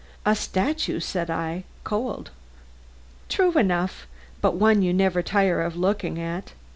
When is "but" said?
4.41-4.55